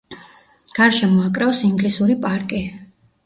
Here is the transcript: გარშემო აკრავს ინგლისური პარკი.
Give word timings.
გარშემო 0.77 1.19
აკრავს 1.27 1.61
ინგლისური 1.69 2.17
პარკი. 2.25 2.63